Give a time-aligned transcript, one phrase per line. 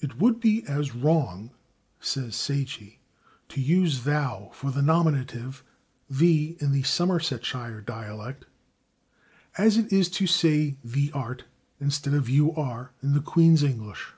[0.00, 1.52] "It would be as wrong,"
[2.00, 2.96] says Sayce,
[3.50, 5.62] "to use /thou/ for the nominative
[6.12, 8.46] /thee/ in the Somersetshire dialect
[9.56, 11.44] as it is to say /thee art/
[11.78, 14.10] instead of /you are/ in the Queen's English."